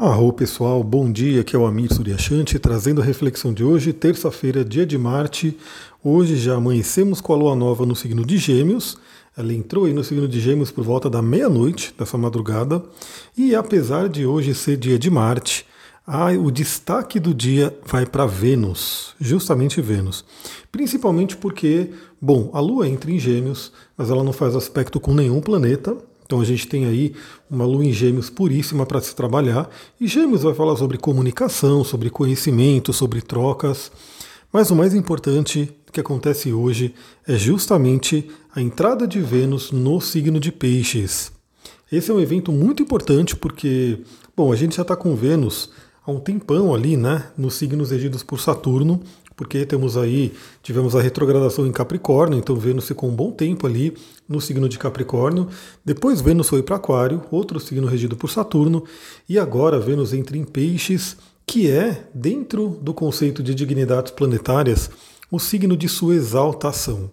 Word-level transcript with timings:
Arro 0.00 0.32
pessoal, 0.32 0.84
bom 0.84 1.10
dia, 1.10 1.40
aqui 1.40 1.56
é 1.56 1.58
o 1.58 1.66
Amir 1.66 1.92
Suryashanti 1.92 2.56
trazendo 2.60 3.02
a 3.02 3.04
reflexão 3.04 3.52
de 3.52 3.64
hoje, 3.64 3.92
terça-feira, 3.92 4.64
dia 4.64 4.86
de 4.86 4.96
Marte. 4.96 5.58
Hoje 6.04 6.36
já 6.36 6.54
amanhecemos 6.54 7.20
com 7.20 7.32
a 7.32 7.36
lua 7.36 7.56
nova 7.56 7.84
no 7.84 7.96
signo 7.96 8.24
de 8.24 8.38
Gêmeos. 8.38 8.96
Ela 9.36 9.52
entrou 9.52 9.86
aí 9.86 9.92
no 9.92 10.04
signo 10.04 10.28
de 10.28 10.38
Gêmeos 10.38 10.70
por 10.70 10.84
volta 10.84 11.10
da 11.10 11.20
meia-noite 11.20 11.92
dessa 11.98 12.16
madrugada. 12.16 12.80
E 13.36 13.56
apesar 13.56 14.08
de 14.08 14.24
hoje 14.24 14.54
ser 14.54 14.76
dia 14.76 15.00
de 15.00 15.10
Marte, 15.10 15.66
ah, 16.06 16.30
o 16.30 16.48
destaque 16.52 17.18
do 17.18 17.34
dia 17.34 17.76
vai 17.84 18.06
para 18.06 18.24
Vênus, 18.24 19.16
justamente 19.20 19.80
Vênus. 19.82 20.24
Principalmente 20.70 21.36
porque, 21.36 21.90
bom, 22.22 22.50
a 22.52 22.60
Lua 22.60 22.88
entra 22.88 23.10
em 23.10 23.18
Gêmeos, 23.18 23.72
mas 23.96 24.10
ela 24.10 24.22
não 24.22 24.32
faz 24.32 24.54
aspecto 24.54 25.00
com 25.00 25.12
nenhum 25.12 25.40
planeta, 25.40 25.96
então 26.28 26.42
a 26.42 26.44
gente 26.44 26.68
tem 26.68 26.84
aí 26.84 27.14
uma 27.48 27.64
lua 27.64 27.82
em 27.82 27.90
gêmeos 27.90 28.28
puríssima 28.28 28.84
para 28.84 29.00
se 29.00 29.16
trabalhar. 29.16 29.70
E 29.98 30.06
gêmeos 30.06 30.42
vai 30.42 30.52
falar 30.52 30.76
sobre 30.76 30.98
comunicação, 30.98 31.82
sobre 31.82 32.10
conhecimento, 32.10 32.92
sobre 32.92 33.22
trocas. 33.22 33.90
Mas 34.52 34.70
o 34.70 34.76
mais 34.76 34.92
importante 34.94 35.74
que 35.90 35.98
acontece 35.98 36.52
hoje 36.52 36.94
é 37.26 37.38
justamente 37.38 38.28
a 38.54 38.60
entrada 38.60 39.08
de 39.08 39.22
Vênus 39.22 39.72
no 39.72 40.02
signo 40.02 40.38
de 40.38 40.52
Peixes. 40.52 41.32
Esse 41.90 42.10
é 42.10 42.14
um 42.14 42.20
evento 42.20 42.52
muito 42.52 42.82
importante 42.82 43.34
porque, 43.34 43.98
bom, 44.36 44.52
a 44.52 44.56
gente 44.56 44.76
já 44.76 44.82
está 44.82 44.94
com 44.94 45.16
Vênus 45.16 45.70
há 46.06 46.10
um 46.10 46.20
tempão 46.20 46.74
ali, 46.74 46.98
né, 46.98 47.24
nos 47.38 47.54
signos 47.54 47.90
regidos 47.90 48.22
por 48.22 48.38
Saturno, 48.38 49.00
porque 49.38 49.64
temos 49.64 49.96
aí, 49.96 50.34
tivemos 50.64 50.96
a 50.96 51.00
retrogradação 51.00 51.64
em 51.64 51.70
Capricórnio, 51.70 52.36
então 52.36 52.56
Vênus 52.56 52.88
ficou 52.88 53.08
um 53.08 53.14
bom 53.14 53.30
tempo 53.30 53.68
ali 53.68 53.96
no 54.28 54.40
signo 54.40 54.68
de 54.68 54.76
Capricórnio. 54.76 55.46
Depois 55.84 56.20
Vênus 56.20 56.48
foi 56.48 56.60
para 56.60 56.74
Aquário, 56.74 57.22
outro 57.30 57.60
signo 57.60 57.86
regido 57.86 58.16
por 58.16 58.30
Saturno, 58.30 58.82
e 59.28 59.38
agora 59.38 59.78
Vênus 59.78 60.12
entra 60.12 60.36
em 60.36 60.42
Peixes, 60.42 61.16
que 61.46 61.70
é, 61.70 62.08
dentro 62.12 62.80
do 62.82 62.92
conceito 62.92 63.40
de 63.40 63.54
dignidades 63.54 64.10
planetárias, 64.10 64.90
o 65.30 65.38
signo 65.38 65.76
de 65.76 65.88
sua 65.88 66.16
exaltação. 66.16 67.08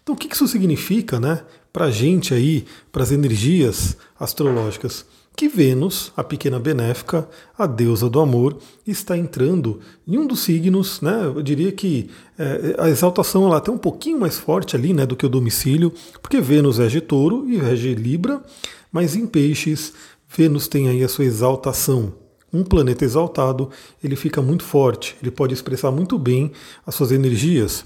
Então 0.00 0.14
o 0.14 0.18
que 0.18 0.32
isso 0.32 0.46
significa, 0.46 1.18
né, 1.18 1.42
para 1.72 1.86
a 1.86 1.90
gente 1.90 2.32
aí, 2.32 2.64
para 2.92 3.02
as 3.02 3.10
energias 3.10 3.96
astrológicas? 4.20 5.04
Que 5.36 5.48
Vênus, 5.48 6.10
a 6.16 6.24
pequena 6.24 6.58
benéfica, 6.58 7.28
a 7.58 7.66
deusa 7.66 8.08
do 8.08 8.18
amor, 8.20 8.56
está 8.86 9.18
entrando 9.18 9.80
em 10.08 10.16
um 10.16 10.26
dos 10.26 10.40
signos, 10.40 11.02
né? 11.02 11.26
Eu 11.26 11.42
diria 11.42 11.70
que 11.70 12.08
é, 12.38 12.74
a 12.78 12.88
exaltação 12.88 13.44
ela 13.44 13.56
é 13.56 13.58
até 13.58 13.70
um 13.70 13.76
pouquinho 13.76 14.18
mais 14.18 14.38
forte 14.38 14.74
ali, 14.74 14.94
né, 14.94 15.04
do 15.04 15.14
que 15.14 15.26
o 15.26 15.28
domicílio, 15.28 15.92
porque 16.22 16.40
Vênus 16.40 16.78
rege 16.78 17.02
touro 17.02 17.46
e 17.46 17.58
rege 17.58 17.94
Libra, 17.94 18.42
mas 18.90 19.14
em 19.14 19.26
peixes, 19.26 19.92
Vênus 20.26 20.68
tem 20.68 20.88
aí 20.88 21.04
a 21.04 21.08
sua 21.08 21.26
exaltação. 21.26 22.14
Um 22.50 22.64
planeta 22.64 23.04
exaltado, 23.04 23.70
ele 24.02 24.16
fica 24.16 24.40
muito 24.40 24.64
forte, 24.64 25.16
ele 25.20 25.30
pode 25.30 25.52
expressar 25.52 25.90
muito 25.90 26.18
bem 26.18 26.52
as 26.86 26.94
suas 26.94 27.12
energias. 27.12 27.84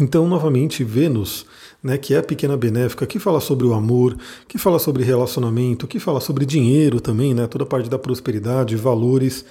Então, 0.00 0.28
novamente, 0.28 0.84
Vênus 0.84 1.46
né, 1.86 1.96
que 1.96 2.14
é 2.14 2.18
a 2.18 2.22
pequena 2.22 2.56
benéfica, 2.56 3.06
que 3.06 3.18
fala 3.18 3.40
sobre 3.40 3.64
o 3.64 3.72
amor, 3.72 4.18
que 4.48 4.58
fala 4.58 4.78
sobre 4.78 5.04
relacionamento, 5.04 5.86
que 5.86 6.00
fala 6.00 6.20
sobre 6.20 6.44
dinheiro 6.44 7.00
também, 7.00 7.32
né, 7.32 7.46
toda 7.46 7.62
a 7.62 7.66
parte 7.66 7.88
da 7.88 7.98
prosperidade, 7.98 8.74
valores, 8.74 9.44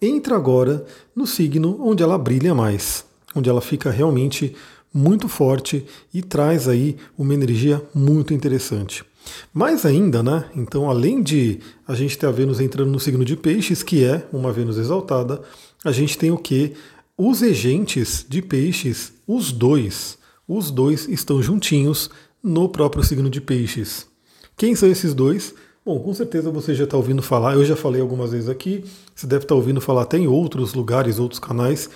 entra 0.00 0.36
agora 0.36 0.84
no 1.14 1.26
signo 1.26 1.78
onde 1.80 2.02
ela 2.02 2.16
brilha 2.16 2.54
mais, 2.54 3.04
onde 3.34 3.50
ela 3.50 3.60
fica 3.60 3.90
realmente 3.90 4.54
muito 4.94 5.26
forte 5.26 5.84
e 6.14 6.22
traz 6.22 6.68
aí 6.68 6.96
uma 7.18 7.34
energia 7.34 7.82
muito 7.92 8.32
interessante. 8.32 9.04
Mais 9.52 9.86
ainda, 9.86 10.22
né? 10.22 10.44
Então, 10.54 10.90
além 10.90 11.22
de 11.22 11.60
a 11.86 11.94
gente 11.94 12.18
ter 12.18 12.26
a 12.26 12.30
Vênus 12.30 12.60
entrando 12.60 12.90
no 12.90 13.00
signo 13.00 13.24
de 13.24 13.36
Peixes, 13.36 13.82
que 13.82 14.04
é 14.04 14.26
uma 14.32 14.52
Vênus 14.52 14.76
exaltada, 14.76 15.40
a 15.84 15.92
gente 15.92 16.18
tem 16.18 16.30
o 16.30 16.36
que? 16.36 16.74
Os 17.16 17.40
regentes 17.40 18.26
de 18.28 18.42
Peixes, 18.42 19.12
os 19.34 19.50
dois, 19.50 20.18
os 20.46 20.70
dois 20.70 21.08
estão 21.08 21.42
juntinhos 21.42 22.10
no 22.42 22.68
próprio 22.68 23.02
signo 23.02 23.30
de 23.30 23.40
Peixes. 23.40 24.06
Quem 24.56 24.74
são 24.74 24.90
esses 24.90 25.14
dois? 25.14 25.54
Bom, 25.84 25.98
com 25.98 26.12
certeza 26.12 26.50
você 26.50 26.74
já 26.74 26.84
está 26.84 26.96
ouvindo 26.96 27.22
falar, 27.22 27.54
eu 27.54 27.64
já 27.64 27.74
falei 27.74 28.00
algumas 28.00 28.32
vezes 28.32 28.48
aqui, 28.48 28.84
você 29.14 29.26
deve 29.26 29.44
estar 29.44 29.54
tá 29.54 29.56
ouvindo 29.56 29.80
falar 29.80 30.02
até 30.02 30.18
em 30.18 30.28
outros 30.28 30.74
lugares, 30.74 31.18
outros 31.18 31.40
canais, 31.40 31.88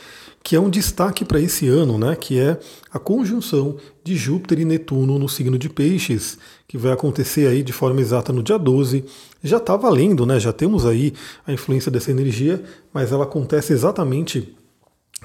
que 0.43 0.57
é 0.57 0.61
um 0.61 0.71
destaque 0.71 1.25
para 1.25 1.41
esse 1.41 1.69
ano, 1.69 1.99
né? 1.99 2.17
Que 2.17 2.39
é 2.39 2.59
a 2.91 2.99
conjunção 2.99 3.77
de 4.03 4.17
Júpiter 4.17 4.61
e 4.61 4.65
Netuno 4.65 5.19
no 5.19 5.29
signo 5.29 5.59
de 5.59 5.69
Peixes, 5.69 6.39
que 6.67 6.79
vai 6.79 6.93
acontecer 6.93 7.49
aí 7.49 7.63
de 7.63 7.73
forma 7.73 8.01
exata 8.01 8.33
no 8.33 8.43
dia 8.43 8.59
12. 8.59 9.05
Já 9.43 9.59
está 9.59 9.77
valendo, 9.77 10.25
né? 10.25 10.41
Já 10.41 10.53
temos 10.53 10.87
aí 10.87 11.13
a 11.47 11.53
influência 11.53 11.91
dessa 11.91 12.11
energia, 12.11 12.63
mas 12.95 13.13
ela 13.13 13.25
acontece 13.25 13.73
exatamente 13.73 14.56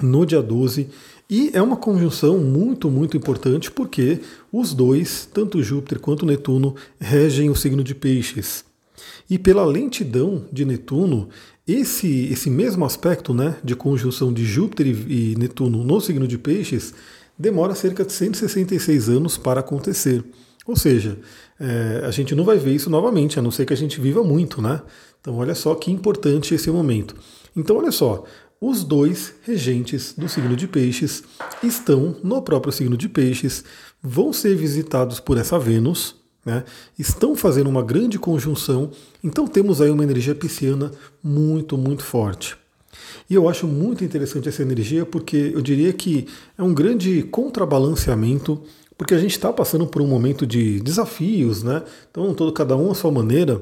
no 0.02 0.26
dia 0.26 0.42
12 0.42 0.88
e 1.30 1.50
é 1.54 1.62
uma 1.62 1.76
conjunção 1.76 2.38
muito, 2.38 2.90
muito 2.90 3.16
importante 3.16 3.70
porque 3.70 4.20
os 4.52 4.74
dois, 4.74 5.28
tanto 5.32 5.62
Júpiter 5.62 5.98
quanto 5.98 6.26
Netuno, 6.26 6.74
regem 7.00 7.48
o 7.48 7.56
signo 7.56 7.82
de 7.82 7.94
Peixes. 7.94 8.64
E 9.30 9.38
pela 9.38 9.64
lentidão 9.64 10.44
de 10.52 10.64
Netuno, 10.64 11.28
esse, 11.66 12.26
esse 12.26 12.50
mesmo 12.50 12.84
aspecto 12.84 13.32
né, 13.32 13.56
de 13.64 13.74
conjunção 13.74 14.32
de 14.32 14.44
Júpiter 14.44 14.86
e 14.86 15.34
Netuno 15.38 15.82
no 15.84 16.00
signo 16.00 16.28
de 16.28 16.36
Peixes 16.36 16.92
demora 17.38 17.74
cerca 17.74 18.04
de 18.04 18.12
166 18.12 19.08
anos 19.08 19.38
para 19.38 19.60
acontecer. 19.60 20.22
Ou 20.66 20.76
seja, 20.76 21.18
é, 21.58 22.02
a 22.04 22.10
gente 22.10 22.34
não 22.34 22.44
vai 22.44 22.58
ver 22.58 22.74
isso 22.74 22.90
novamente, 22.90 23.38
a 23.38 23.42
não 23.42 23.50
ser 23.50 23.64
que 23.64 23.72
a 23.72 23.76
gente 23.76 24.00
viva 24.00 24.22
muito, 24.22 24.60
né? 24.60 24.80
Então, 25.20 25.36
olha 25.36 25.54
só 25.54 25.74
que 25.74 25.90
importante 25.90 26.54
esse 26.54 26.70
momento. 26.70 27.16
Então, 27.56 27.76
olha 27.76 27.90
só, 27.90 28.24
os 28.62 28.84
dois 28.84 29.34
regentes 29.42 30.14
do 30.16 30.28
signo 30.28 30.54
de 30.54 30.68
Peixes 30.68 31.24
estão 31.64 32.14
no 32.22 32.40
próprio 32.40 32.72
signo 32.72 32.96
de 32.96 33.08
Peixes, 33.08 33.64
vão 34.00 34.32
ser 34.32 34.54
visitados 34.54 35.18
por 35.18 35.36
essa 35.36 35.58
Vênus, 35.58 36.14
né? 36.46 36.62
estão 36.96 37.34
fazendo 37.34 37.68
uma 37.68 37.82
grande 37.82 38.20
conjunção, 38.20 38.92
então 39.22 39.48
temos 39.48 39.80
aí 39.80 39.90
uma 39.90 40.04
energia 40.04 40.32
pisciana 40.32 40.92
muito, 41.20 41.76
muito 41.76 42.04
forte. 42.04 42.56
E 43.28 43.34
eu 43.34 43.48
acho 43.48 43.66
muito 43.66 44.04
interessante 44.04 44.48
essa 44.48 44.62
energia 44.62 45.04
porque 45.04 45.50
eu 45.52 45.60
diria 45.60 45.92
que 45.92 46.28
é 46.56 46.62
um 46.62 46.72
grande 46.72 47.24
contrabalanceamento, 47.24 48.62
porque 48.96 49.14
a 49.14 49.18
gente 49.18 49.32
está 49.32 49.52
passando 49.52 49.88
por 49.88 50.00
um 50.00 50.06
momento 50.06 50.46
de 50.46 50.78
desafios, 50.78 51.64
né? 51.64 51.82
Então, 52.08 52.32
todo, 52.32 52.52
cada 52.52 52.76
um 52.76 52.92
à 52.92 52.94
sua 52.94 53.10
maneira, 53.10 53.60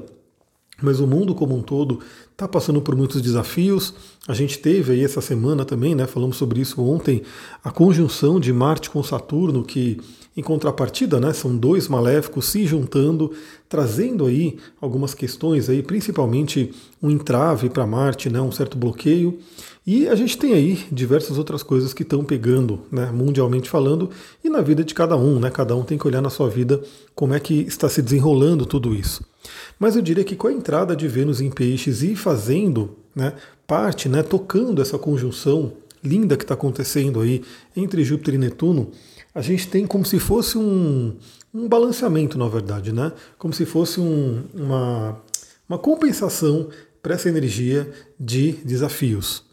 mas 0.81 0.99
o 0.99 1.07
mundo 1.07 1.35
como 1.35 1.55
um 1.55 1.61
todo 1.61 1.99
está 2.31 2.47
passando 2.47 2.81
por 2.81 2.95
muitos 2.95 3.21
desafios. 3.21 3.93
A 4.27 4.33
gente 4.33 4.59
teve 4.59 4.93
aí 4.93 5.03
essa 5.03 5.21
semana 5.21 5.63
também, 5.63 5.93
né, 5.95 6.07
falamos 6.07 6.37
sobre 6.37 6.59
isso 6.59 6.81
ontem, 6.81 7.21
a 7.63 7.71
conjunção 7.71 8.39
de 8.39 8.51
Marte 8.51 8.89
com 8.89 9.03
Saturno, 9.03 9.63
que 9.63 9.99
em 10.35 10.41
contrapartida, 10.41 11.19
né, 11.19 11.33
são 11.33 11.55
dois 11.55 11.89
maléficos 11.89 12.45
se 12.45 12.65
juntando, 12.65 13.31
trazendo 13.67 14.25
aí 14.25 14.57
algumas 14.79 15.13
questões 15.13 15.69
aí, 15.69 15.83
principalmente 15.83 16.73
um 17.03 17.09
entrave 17.09 17.69
para 17.69 17.85
Marte, 17.85 18.29
né, 18.29 18.39
um 18.39 18.51
certo 18.51 18.77
bloqueio. 18.77 19.39
E 19.85 20.07
a 20.07 20.15
gente 20.15 20.37
tem 20.37 20.53
aí 20.53 20.79
diversas 20.91 21.37
outras 21.37 21.63
coisas 21.63 21.93
que 21.93 22.03
estão 22.03 22.23
pegando, 22.23 22.81
né, 22.91 23.11
mundialmente 23.11 23.69
falando, 23.69 24.09
e 24.43 24.49
na 24.49 24.61
vida 24.61 24.83
de 24.83 24.93
cada 24.93 25.17
um, 25.17 25.39
né? 25.39 25.49
Cada 25.49 25.75
um 25.75 25.83
tem 25.83 25.97
que 25.97 26.07
olhar 26.07 26.21
na 26.21 26.29
sua 26.29 26.47
vida 26.47 26.81
como 27.15 27.33
é 27.33 27.39
que 27.39 27.61
está 27.61 27.89
se 27.89 28.01
desenrolando 28.01 28.65
tudo 28.65 28.93
isso. 28.93 29.30
Mas 29.79 29.95
eu 29.95 30.01
diria 30.01 30.23
que 30.23 30.35
com 30.35 30.47
a 30.47 30.53
entrada 30.53 30.95
de 30.95 31.07
Vênus 31.07 31.41
em 31.41 31.49
Peixes 31.49 32.03
e 32.03 32.15
fazendo 32.15 32.97
né, 33.15 33.33
parte, 33.65 34.07
né, 34.07 34.21
tocando 34.23 34.81
essa 34.81 34.97
conjunção 34.97 35.73
linda 36.03 36.35
que 36.35 36.43
está 36.43 36.53
acontecendo 36.53 37.21
aí 37.21 37.43
entre 37.75 38.03
Júpiter 38.03 38.35
e 38.35 38.37
Netuno, 38.37 38.91
a 39.33 39.41
gente 39.41 39.67
tem 39.67 39.85
como 39.85 40.05
se 40.05 40.19
fosse 40.19 40.57
um, 40.57 41.15
um 41.53 41.67
balanceamento, 41.67 42.37
na 42.37 42.47
verdade, 42.47 42.91
né? 42.91 43.11
Como 43.37 43.53
se 43.53 43.65
fosse 43.65 43.99
um, 43.99 44.43
uma, 44.53 45.21
uma 45.69 45.77
compensação 45.77 46.69
para 47.01 47.15
essa 47.15 47.29
energia 47.29 47.89
de 48.19 48.53
desafios. 48.63 49.43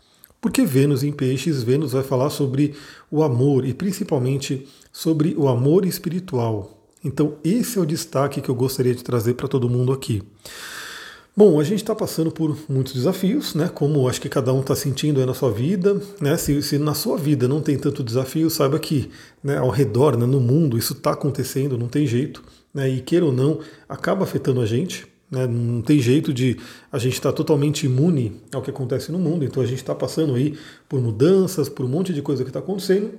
Porque 0.40 0.64
Vênus 0.64 1.02
em 1.02 1.12
Peixes, 1.12 1.62
Vênus 1.62 1.92
vai 1.92 2.02
falar 2.02 2.30
sobre 2.30 2.74
o 3.10 3.22
amor 3.22 3.64
e 3.64 3.74
principalmente 3.74 4.66
sobre 4.92 5.34
o 5.36 5.48
amor 5.48 5.84
espiritual, 5.84 6.77
então, 7.04 7.36
esse 7.44 7.78
é 7.78 7.80
o 7.80 7.86
destaque 7.86 8.40
que 8.40 8.48
eu 8.48 8.54
gostaria 8.54 8.94
de 8.94 9.04
trazer 9.04 9.34
para 9.34 9.48
todo 9.48 9.68
mundo 9.68 9.92
aqui. 9.92 10.22
Bom, 11.36 11.60
a 11.60 11.62
gente 11.62 11.80
está 11.80 11.94
passando 11.94 12.32
por 12.32 12.58
muitos 12.68 12.92
desafios, 12.94 13.54
né? 13.54 13.70
Como 13.72 14.08
acho 14.08 14.20
que 14.20 14.28
cada 14.28 14.52
um 14.52 14.60
está 14.60 14.74
sentindo 14.74 15.20
aí 15.20 15.26
na 15.26 15.34
sua 15.34 15.52
vida, 15.52 16.02
né? 16.20 16.36
Se, 16.36 16.60
se, 16.62 16.78
na 16.78 16.94
sua 16.94 17.16
vida 17.16 17.46
não 17.46 17.60
tem 17.60 17.78
tanto 17.78 18.02
desafio, 18.02 18.50
saiba 18.50 18.76
que 18.80 19.08
né, 19.40 19.56
ao 19.56 19.70
redor, 19.70 20.16
né, 20.16 20.26
no 20.26 20.40
mundo, 20.40 20.76
isso 20.76 20.94
está 20.94 21.12
acontecendo, 21.12 21.78
não 21.78 21.86
tem 21.86 22.08
jeito, 22.08 22.42
né? 22.74 22.88
E 22.88 23.00
queira 23.00 23.24
ou 23.24 23.32
não, 23.32 23.60
acaba 23.88 24.24
afetando 24.24 24.60
a 24.60 24.66
gente. 24.66 25.06
Né? 25.30 25.46
Não 25.46 25.80
tem 25.80 26.00
jeito 26.00 26.34
de 26.34 26.56
a 26.90 26.98
gente 26.98 27.12
estar 27.12 27.30
tá 27.30 27.36
totalmente 27.36 27.86
imune 27.86 28.40
ao 28.52 28.60
que 28.60 28.70
acontece 28.70 29.12
no 29.12 29.18
mundo. 29.20 29.44
Então 29.44 29.62
a 29.62 29.66
gente 29.66 29.78
está 29.78 29.94
passando 29.94 30.34
aí 30.34 30.58
por 30.88 31.00
mudanças, 31.00 31.68
por 31.68 31.84
um 31.86 31.88
monte 31.88 32.12
de 32.12 32.20
coisa 32.20 32.42
que 32.42 32.50
está 32.50 32.58
acontecendo. 32.58 33.12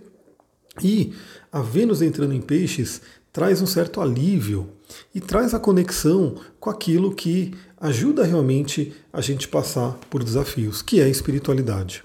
E 0.83 1.13
a 1.51 1.61
Vênus 1.61 2.01
entrando 2.01 2.33
em 2.33 2.41
peixes 2.41 3.01
traz 3.31 3.61
um 3.61 3.65
certo 3.65 4.01
alívio 4.01 4.69
e 5.13 5.19
traz 5.19 5.53
a 5.53 5.59
conexão 5.59 6.35
com 6.59 6.69
aquilo 6.69 7.13
que 7.13 7.53
ajuda 7.79 8.23
realmente 8.23 8.93
a 9.13 9.21
gente 9.21 9.47
passar 9.47 9.97
por 10.09 10.23
desafios, 10.23 10.81
que 10.81 10.99
é 10.99 11.03
a 11.03 11.09
espiritualidade. 11.09 12.03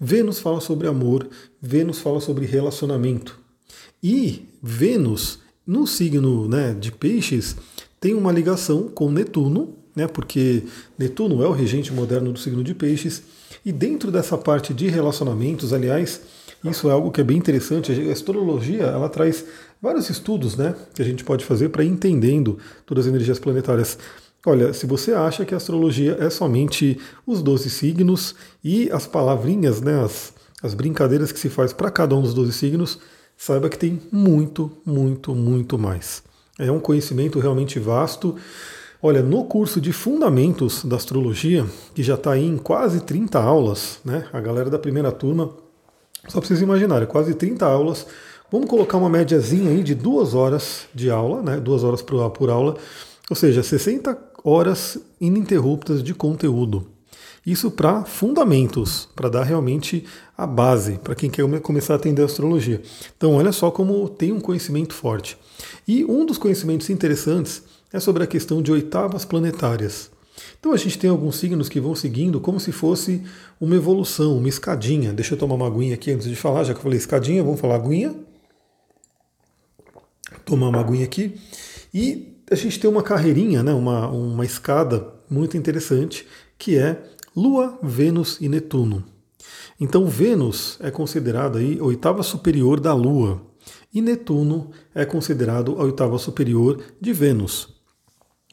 Vênus 0.00 0.40
fala 0.40 0.60
sobre 0.60 0.86
amor, 0.86 1.28
Vênus 1.60 2.00
fala 2.00 2.20
sobre 2.20 2.46
relacionamento. 2.46 3.38
E 4.02 4.48
Vênus, 4.62 5.40
no 5.66 5.86
signo 5.86 6.48
né, 6.48 6.74
de 6.74 6.92
Peixes, 6.92 7.56
tem 8.00 8.14
uma 8.14 8.32
ligação 8.32 8.88
com 8.88 9.10
Netuno, 9.10 9.74
né, 9.94 10.06
porque 10.06 10.62
Netuno 10.96 11.42
é 11.42 11.48
o 11.48 11.52
regente 11.52 11.92
moderno 11.92 12.32
do 12.32 12.38
signo 12.38 12.62
de 12.62 12.74
Peixes, 12.74 13.22
e 13.64 13.72
dentro 13.72 14.10
dessa 14.10 14.38
parte 14.38 14.72
de 14.72 14.88
relacionamentos, 14.88 15.72
aliás, 15.72 16.20
isso 16.64 16.88
é 16.88 16.92
algo 16.92 17.10
que 17.10 17.20
é 17.20 17.24
bem 17.24 17.36
interessante. 17.36 17.92
A 17.92 18.12
astrologia 18.12 18.84
ela 18.84 19.08
traz 19.08 19.44
vários 19.80 20.10
estudos 20.10 20.56
né, 20.56 20.74
que 20.94 21.02
a 21.02 21.04
gente 21.04 21.24
pode 21.24 21.44
fazer 21.44 21.68
para 21.68 21.84
ir 21.84 21.88
entendendo 21.88 22.58
todas 22.84 23.06
as 23.06 23.08
energias 23.08 23.38
planetárias. 23.38 23.98
Olha, 24.46 24.72
se 24.72 24.86
você 24.86 25.12
acha 25.12 25.44
que 25.44 25.54
a 25.54 25.56
astrologia 25.56 26.16
é 26.20 26.30
somente 26.30 26.98
os 27.26 27.42
12 27.42 27.70
signos 27.70 28.34
e 28.62 28.90
as 28.90 29.06
palavrinhas, 29.06 29.80
né, 29.80 30.02
as, 30.02 30.32
as 30.62 30.74
brincadeiras 30.74 31.32
que 31.32 31.38
se 31.38 31.48
faz 31.48 31.72
para 31.72 31.90
cada 31.90 32.14
um 32.14 32.22
dos 32.22 32.34
12 32.34 32.52
signos, 32.52 32.98
saiba 33.36 33.68
que 33.68 33.78
tem 33.78 34.00
muito, 34.10 34.70
muito, 34.84 35.34
muito 35.34 35.78
mais. 35.78 36.22
É 36.58 36.70
um 36.72 36.80
conhecimento 36.80 37.38
realmente 37.38 37.78
vasto. 37.78 38.36
Olha, 39.00 39.22
no 39.22 39.44
curso 39.44 39.80
de 39.80 39.92
Fundamentos 39.92 40.84
da 40.84 40.96
Astrologia, 40.96 41.64
que 41.94 42.02
já 42.02 42.14
está 42.14 42.36
em 42.36 42.56
quase 42.56 43.00
30 43.00 43.38
aulas, 43.38 44.00
né? 44.04 44.26
A 44.32 44.40
galera 44.40 44.68
da 44.68 44.78
primeira 44.78 45.12
turma, 45.12 45.50
só 46.26 46.40
para 46.40 46.48
vocês 46.48 46.60
imaginarem, 46.60 47.06
quase 47.06 47.32
30 47.32 47.64
aulas. 47.64 48.06
Vamos 48.50 48.68
colocar 48.70 48.96
uma 48.96 49.10
médiazinha 49.10 49.70
aí 49.70 49.82
de 49.82 49.94
duas 49.94 50.32
horas 50.32 50.86
de 50.94 51.10
aula, 51.10 51.42
né? 51.42 51.60
Duas 51.60 51.84
horas 51.84 52.00
por, 52.00 52.30
por 52.30 52.48
aula, 52.48 52.76
ou 53.28 53.36
seja, 53.36 53.62
60 53.62 54.16
horas 54.42 54.98
ininterruptas 55.20 56.02
de 56.02 56.14
conteúdo. 56.14 56.86
Isso 57.44 57.70
para 57.70 58.04
fundamentos, 58.04 59.06
para 59.14 59.28
dar 59.28 59.42
realmente 59.42 60.04
a 60.36 60.46
base 60.46 60.98
para 61.04 61.14
quem 61.14 61.28
quer 61.28 61.46
começar 61.60 61.92
a 61.92 61.96
atender 61.96 62.22
a 62.22 62.24
astrologia. 62.24 62.80
Então, 63.16 63.34
olha 63.34 63.52
só 63.52 63.70
como 63.70 64.08
tem 64.08 64.32
um 64.32 64.40
conhecimento 64.40 64.94
forte. 64.94 65.36
E 65.86 66.04
um 66.04 66.24
dos 66.24 66.38
conhecimentos 66.38 66.88
interessantes 66.88 67.62
é 67.92 68.00
sobre 68.00 68.24
a 68.24 68.26
questão 68.26 68.62
de 68.62 68.72
oitavas 68.72 69.26
planetárias. 69.26 70.10
Então 70.58 70.72
a 70.72 70.76
gente 70.76 70.98
tem 70.98 71.10
alguns 71.10 71.36
signos 71.36 71.68
que 71.68 71.80
vão 71.80 71.94
seguindo 71.94 72.40
como 72.40 72.60
se 72.60 72.72
fosse 72.72 73.22
uma 73.60 73.74
evolução, 73.74 74.38
uma 74.38 74.48
escadinha. 74.48 75.12
Deixa 75.12 75.34
eu 75.34 75.38
tomar 75.38 75.54
uma 75.54 75.66
aguinha 75.66 75.94
aqui 75.94 76.12
antes 76.12 76.28
de 76.28 76.36
falar, 76.36 76.64
já 76.64 76.72
que 76.72 76.78
eu 76.78 76.82
falei 76.82 76.98
escadinha, 76.98 77.42
vamos 77.42 77.60
falar 77.60 77.74
aguinha. 77.74 78.14
Tomar 80.48 80.70
uma 80.70 80.80
aguinha 80.80 81.04
aqui. 81.04 81.38
E 81.92 82.38
a 82.50 82.54
gente 82.54 82.80
tem 82.80 82.88
uma 82.88 83.02
carreirinha, 83.02 83.62
né, 83.62 83.74
uma, 83.74 84.08
uma 84.08 84.46
escada 84.46 85.06
muito 85.28 85.58
interessante, 85.58 86.26
que 86.58 86.78
é 86.78 87.02
Lua, 87.36 87.78
Vênus 87.82 88.38
e 88.40 88.48
Netuno. 88.48 89.04
Então 89.78 90.06
Vênus 90.06 90.78
é 90.80 90.90
considerada 90.90 91.58
aí 91.58 91.78
oitava 91.82 92.22
superior 92.22 92.80
da 92.80 92.94
Lua 92.94 93.42
e 93.92 94.00
Netuno 94.00 94.70
é 94.94 95.04
considerado 95.04 95.76
a 95.78 95.84
oitava 95.84 96.18
superior 96.18 96.82
de 96.98 97.12
Vênus. 97.12 97.68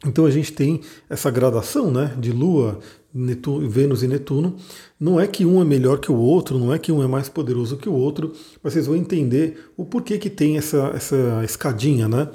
Então 0.06 0.26
a 0.26 0.30
gente 0.30 0.52
tem 0.52 0.82
essa 1.10 1.32
gradação 1.32 1.90
né, 1.90 2.14
de 2.20 2.34
Lua, 2.34 2.80
Netuno, 3.16 3.70
Vênus 3.70 4.04
e 4.04 4.08
Netuno. 4.08 4.58
Não 5.00 5.18
é 5.20 5.26
que 5.26 5.46
um 5.46 5.62
é 5.62 5.66
melhor 5.66 6.00
que 6.00 6.12
o 6.12 6.18
outro, 6.18 6.60
não 6.60 6.74
é 6.74 6.78
que 6.78 6.92
um 6.92 7.02
é 7.02 7.08
mais 7.08 7.30
poderoso 7.30 7.78
que 7.78 7.88
o 7.88 7.94
outro, 7.94 8.34
mas 8.62 8.74
vocês 8.74 8.88
vão 8.88 8.96
entender 8.98 9.72
o 9.78 9.86
porquê 9.86 10.18
que 10.18 10.30
tem 10.30 10.58
essa, 10.58 10.92
essa 10.94 11.42
escadinha, 11.46 12.10
né? 12.10 12.28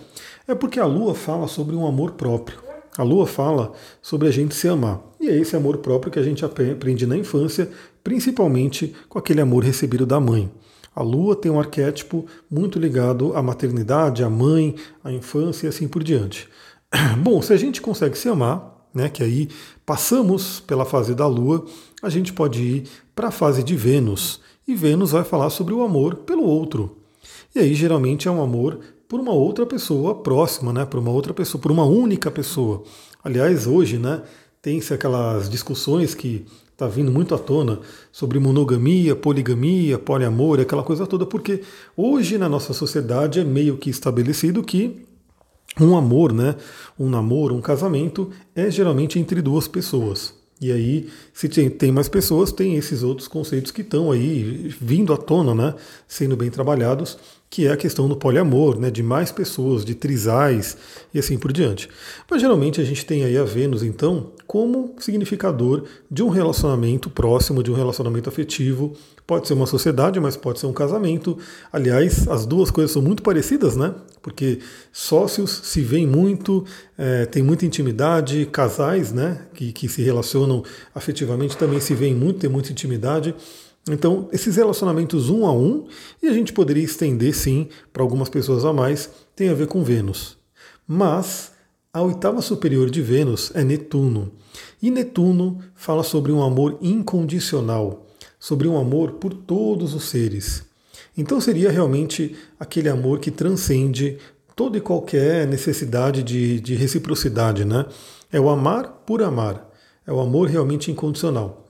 É 0.48 0.54
porque 0.54 0.80
a 0.80 0.86
Lua 0.86 1.14
fala 1.14 1.46
sobre 1.46 1.76
um 1.76 1.86
amor 1.86 2.12
próprio. 2.12 2.58
A 2.96 3.02
Lua 3.02 3.26
fala 3.26 3.72
sobre 4.00 4.26
a 4.26 4.30
gente 4.30 4.54
se 4.54 4.66
amar. 4.66 5.00
E 5.20 5.28
é 5.28 5.36
esse 5.36 5.54
amor 5.54 5.78
próprio 5.78 6.10
que 6.10 6.18
a 6.18 6.22
gente 6.22 6.44
aprende 6.44 7.06
na 7.06 7.16
infância, 7.16 7.70
principalmente 8.02 8.94
com 9.08 9.18
aquele 9.18 9.40
amor 9.40 9.62
recebido 9.62 10.06
da 10.06 10.18
mãe. 10.18 10.50
A 10.94 11.02
Lua 11.02 11.36
tem 11.36 11.52
um 11.52 11.60
arquétipo 11.60 12.26
muito 12.50 12.78
ligado 12.78 13.34
à 13.36 13.42
maternidade, 13.42 14.24
à 14.24 14.30
mãe, 14.30 14.74
à 15.04 15.12
infância 15.12 15.66
e 15.66 15.68
assim 15.68 15.86
por 15.86 16.02
diante. 16.02 16.48
Bom, 17.22 17.40
se 17.40 17.52
a 17.52 17.56
gente 17.56 17.80
consegue 17.80 18.18
se 18.18 18.28
amar, 18.28 18.69
né, 18.94 19.08
que 19.08 19.22
aí 19.22 19.48
passamos 19.86 20.60
pela 20.60 20.84
fase 20.84 21.14
da 21.14 21.26
Lua, 21.26 21.64
a 22.02 22.08
gente 22.08 22.32
pode 22.32 22.62
ir 22.62 22.84
para 23.14 23.28
a 23.28 23.32
fase 23.32 23.62
de 23.62 23.76
Vênus. 23.76 24.40
E 24.66 24.74
Vênus 24.74 25.12
vai 25.12 25.24
falar 25.24 25.50
sobre 25.50 25.74
o 25.74 25.82
amor 25.82 26.16
pelo 26.16 26.44
outro. 26.44 26.98
E 27.54 27.58
aí 27.58 27.74
geralmente 27.74 28.28
é 28.28 28.30
um 28.30 28.42
amor 28.42 28.78
por 29.08 29.18
uma 29.18 29.32
outra 29.32 29.66
pessoa 29.66 30.14
próxima, 30.14 30.72
né? 30.72 30.84
Por 30.84 31.00
uma 31.00 31.10
outra 31.10 31.34
pessoa, 31.34 31.60
por 31.60 31.72
uma 31.72 31.84
única 31.84 32.30
pessoa. 32.30 32.84
Aliás, 33.24 33.66
hoje, 33.66 33.98
né? 33.98 34.22
Tem-se 34.62 34.94
aquelas 34.94 35.50
discussões 35.50 36.14
que 36.14 36.46
está 36.70 36.86
vindo 36.86 37.10
muito 37.10 37.34
à 37.34 37.38
tona 37.38 37.80
sobre 38.12 38.38
monogamia, 38.38 39.16
poligamia, 39.16 39.98
poliamor, 39.98 40.60
aquela 40.60 40.82
coisa 40.82 41.06
toda, 41.06 41.26
porque 41.26 41.62
hoje 41.96 42.38
na 42.38 42.48
nossa 42.48 42.72
sociedade 42.72 43.40
é 43.40 43.44
meio 43.44 43.76
que 43.76 43.90
estabelecido 43.90 44.62
que 44.62 45.02
um 45.78 45.96
amor, 45.96 46.32
né, 46.32 46.56
um 46.98 47.08
namoro, 47.08 47.54
um 47.54 47.60
casamento 47.60 48.30
é 48.54 48.70
geralmente 48.70 49.18
entre 49.18 49.40
duas 49.40 49.68
pessoas. 49.68 50.34
E 50.60 50.70
aí, 50.70 51.08
se 51.32 51.48
tem 51.48 51.90
mais 51.90 52.08
pessoas, 52.08 52.52
tem 52.52 52.76
esses 52.76 53.02
outros 53.02 53.26
conceitos 53.26 53.72
que 53.72 53.80
estão 53.80 54.12
aí 54.12 54.74
vindo 54.80 55.12
à 55.12 55.16
tona, 55.16 55.54
né, 55.54 55.74
sendo 56.06 56.36
bem 56.36 56.50
trabalhados, 56.50 57.16
que 57.50 57.66
é 57.66 57.72
a 57.72 57.76
questão 57.76 58.08
do 58.08 58.14
poliamor, 58.14 58.78
né, 58.78 58.92
de 58.92 59.02
mais 59.02 59.32
pessoas, 59.32 59.84
de 59.84 59.92
trisais 59.92 60.76
e 61.12 61.18
assim 61.18 61.36
por 61.36 61.52
diante. 61.52 61.88
Mas 62.30 62.40
geralmente 62.40 62.80
a 62.80 62.84
gente 62.84 63.04
tem 63.04 63.24
aí 63.24 63.36
a 63.36 63.42
Vênus, 63.42 63.82
então, 63.82 64.30
como 64.46 64.94
significador 65.00 65.82
de 66.08 66.22
um 66.22 66.28
relacionamento 66.28 67.10
próximo, 67.10 67.60
de 67.60 67.70
um 67.70 67.74
relacionamento 67.74 68.28
afetivo. 68.28 68.94
Pode 69.26 69.48
ser 69.48 69.54
uma 69.54 69.66
sociedade, 69.66 70.20
mas 70.20 70.36
pode 70.36 70.60
ser 70.60 70.66
um 70.66 70.72
casamento. 70.72 71.36
Aliás, 71.72 72.28
as 72.28 72.46
duas 72.46 72.70
coisas 72.70 72.92
são 72.92 73.02
muito 73.02 73.20
parecidas, 73.20 73.76
né? 73.76 73.94
Porque 74.22 74.60
sócios 74.92 75.50
se 75.64 75.80
veem 75.80 76.06
muito, 76.06 76.64
é, 76.96 77.26
tem 77.26 77.42
muita 77.42 77.66
intimidade, 77.66 78.46
casais, 78.46 79.12
né, 79.12 79.46
que, 79.54 79.72
que 79.72 79.88
se 79.88 80.02
relacionam 80.02 80.62
afetivamente 80.94 81.56
também 81.56 81.80
se 81.80 81.94
veem 81.94 82.14
muito, 82.14 82.38
tem 82.38 82.50
muita 82.50 82.70
intimidade. 82.70 83.34
Então, 83.88 84.28
esses 84.32 84.56
relacionamentos 84.56 85.30
um 85.30 85.46
a 85.46 85.52
um, 85.52 85.86
e 86.22 86.28
a 86.28 86.32
gente 86.32 86.52
poderia 86.52 86.84
estender 86.84 87.34
sim 87.34 87.68
para 87.92 88.02
algumas 88.02 88.28
pessoas 88.28 88.64
a 88.64 88.72
mais, 88.72 89.10
tem 89.34 89.48
a 89.48 89.54
ver 89.54 89.66
com 89.68 89.82
Vênus. 89.82 90.36
Mas 90.86 91.52
a 91.92 92.02
oitava 92.02 92.42
superior 92.42 92.90
de 92.90 93.00
Vênus 93.00 93.50
é 93.54 93.64
Netuno. 93.64 94.32
E 94.82 94.90
Netuno 94.90 95.58
fala 95.74 96.02
sobre 96.02 96.30
um 96.30 96.42
amor 96.42 96.78
incondicional, 96.82 98.06
sobre 98.38 98.68
um 98.68 98.78
amor 98.78 99.12
por 99.12 99.32
todos 99.32 99.94
os 99.94 100.04
seres. 100.04 100.62
Então 101.16 101.40
seria 101.40 101.70
realmente 101.70 102.36
aquele 102.58 102.88
amor 102.88 103.18
que 103.18 103.30
transcende 103.30 104.18
toda 104.54 104.76
e 104.76 104.80
qualquer 104.80 105.46
necessidade 105.46 106.22
de, 106.22 106.60
de 106.60 106.74
reciprocidade, 106.74 107.64
né? 107.64 107.86
É 108.30 108.38
o 108.38 108.48
amar 108.48 109.02
por 109.06 109.22
amar. 109.22 109.68
É 110.06 110.12
o 110.12 110.20
amor 110.20 110.48
realmente 110.48 110.90
incondicional 110.90 111.69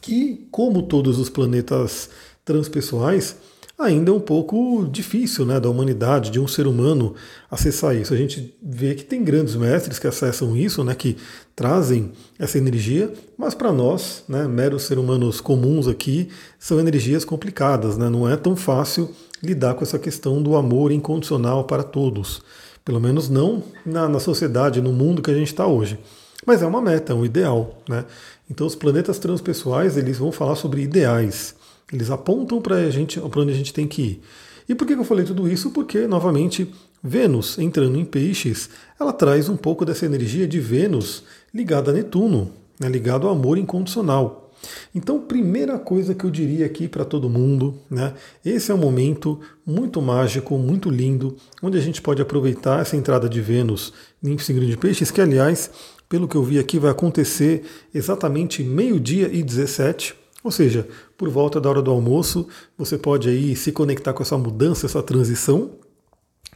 que, 0.00 0.46
como 0.50 0.82
todos 0.82 1.18
os 1.18 1.28
planetas 1.28 2.10
transpessoais, 2.44 3.36
ainda 3.78 4.10
é 4.10 4.14
um 4.14 4.20
pouco 4.20 4.88
difícil 4.90 5.46
né, 5.46 5.60
da 5.60 5.70
humanidade, 5.70 6.30
de 6.30 6.40
um 6.40 6.48
ser 6.48 6.66
humano 6.66 7.14
acessar 7.48 7.94
isso. 7.94 8.12
A 8.12 8.16
gente 8.16 8.56
vê 8.60 8.94
que 8.94 9.04
tem 9.04 9.22
grandes 9.22 9.54
mestres 9.54 10.00
que 10.00 10.06
acessam 10.06 10.56
isso, 10.56 10.82
né, 10.82 10.94
que 10.96 11.16
trazem 11.54 12.10
essa 12.38 12.58
energia, 12.58 13.12
mas 13.36 13.54
para 13.54 13.72
nós, 13.72 14.24
né, 14.28 14.48
meros 14.48 14.82
seres 14.82 15.02
humanos 15.02 15.40
comuns 15.40 15.86
aqui, 15.86 16.28
são 16.58 16.80
energias 16.80 17.24
complicadas. 17.24 17.96
Né, 17.96 18.08
não 18.08 18.28
é 18.28 18.36
tão 18.36 18.56
fácil 18.56 19.14
lidar 19.40 19.74
com 19.74 19.84
essa 19.84 19.98
questão 19.98 20.42
do 20.42 20.56
amor 20.56 20.90
incondicional 20.90 21.64
para 21.64 21.84
todos. 21.84 22.42
Pelo 22.84 23.00
menos 23.00 23.28
não 23.28 23.62
na, 23.86 24.08
na 24.08 24.18
sociedade, 24.18 24.80
no 24.80 24.92
mundo 24.92 25.22
que 25.22 25.30
a 25.30 25.34
gente 25.34 25.48
está 25.48 25.66
hoje. 25.66 25.98
Mas 26.46 26.62
é 26.62 26.66
uma 26.66 26.80
meta, 26.80 27.12
é 27.12 27.16
um 27.16 27.24
ideal. 27.24 27.82
Né? 27.88 28.04
Então 28.50 28.66
os 28.66 28.74
planetas 28.74 29.18
transpessoais 29.18 29.96
eles 29.96 30.18
vão 30.18 30.32
falar 30.32 30.56
sobre 30.56 30.82
ideais. 30.82 31.54
Eles 31.92 32.10
apontam 32.10 32.60
para 32.60 32.90
gente 32.90 33.20
para 33.20 33.40
onde 33.40 33.52
a 33.52 33.56
gente 33.56 33.72
tem 33.72 33.86
que 33.86 34.02
ir. 34.02 34.22
E 34.68 34.74
por 34.74 34.86
que 34.86 34.92
eu 34.92 35.04
falei 35.04 35.24
tudo 35.24 35.48
isso? 35.48 35.70
Porque, 35.70 36.06
novamente, 36.06 36.70
Vênus 37.02 37.58
entrando 37.58 37.98
em 37.98 38.04
peixes, 38.04 38.68
ela 39.00 39.14
traz 39.14 39.48
um 39.48 39.56
pouco 39.56 39.84
dessa 39.84 40.04
energia 40.04 40.46
de 40.46 40.60
Vênus 40.60 41.24
ligada 41.54 41.90
a 41.90 41.94
Netuno, 41.94 42.52
né, 42.78 42.88
ligado 42.88 43.26
ao 43.26 43.32
amor 43.32 43.56
incondicional. 43.56 44.52
Então, 44.94 45.20
primeira 45.20 45.78
coisa 45.78 46.14
que 46.14 46.24
eu 46.24 46.30
diria 46.30 46.66
aqui 46.66 46.86
para 46.86 47.04
todo 47.04 47.30
mundo, 47.30 47.78
né, 47.88 48.12
esse 48.44 48.70
é 48.70 48.74
um 48.74 48.78
momento 48.78 49.40
muito 49.64 50.02
mágico, 50.02 50.58
muito 50.58 50.90
lindo, 50.90 51.36
onde 51.62 51.78
a 51.78 51.80
gente 51.80 52.02
pode 52.02 52.20
aproveitar 52.20 52.80
essa 52.82 52.96
entrada 52.96 53.28
de 53.28 53.40
Vênus 53.40 53.94
em 54.22 54.36
signo 54.36 54.66
de 54.66 54.76
peixes, 54.76 55.10
que 55.10 55.20
aliás 55.20 55.70
pelo 56.08 56.26
que 56.26 56.36
eu 56.36 56.42
vi 56.42 56.58
aqui, 56.58 56.78
vai 56.78 56.90
acontecer 56.90 57.64
exatamente 57.94 58.62
meio-dia 58.62 59.28
e 59.32 59.42
17, 59.42 60.14
ou 60.42 60.50
seja, 60.50 60.88
por 61.16 61.28
volta 61.28 61.60
da 61.60 61.68
hora 61.68 61.82
do 61.82 61.90
almoço, 61.90 62.48
você 62.76 62.96
pode 62.96 63.28
aí 63.28 63.54
se 63.54 63.72
conectar 63.72 64.12
com 64.12 64.22
essa 64.22 64.38
mudança, 64.38 64.86
essa 64.86 65.02
transição, 65.02 65.72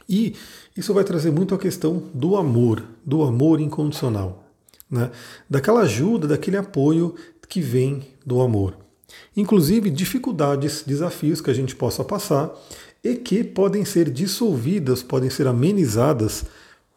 e 0.09 0.35
isso 0.75 0.93
vai 0.93 1.03
trazer 1.03 1.31
muito 1.31 1.53
a 1.53 1.57
questão 1.57 2.03
do 2.13 2.35
amor, 2.35 2.83
do 3.05 3.23
amor 3.23 3.59
incondicional. 3.59 4.43
né? 4.89 5.11
daquela 5.49 5.81
ajuda, 5.81 6.27
daquele 6.27 6.57
apoio 6.57 7.15
que 7.47 7.61
vem 7.61 8.07
do 8.25 8.41
amor. 8.41 8.77
Inclusive 9.35 9.89
dificuldades, 9.89 10.83
desafios 10.85 11.41
que 11.41 11.51
a 11.51 11.53
gente 11.53 11.75
possa 11.75 12.03
passar 12.03 12.51
e 13.03 13.15
que 13.15 13.43
podem 13.43 13.85
ser 13.85 14.09
dissolvidas, 14.09 15.03
podem 15.03 15.29
ser 15.29 15.45
amenizadas 15.47 16.45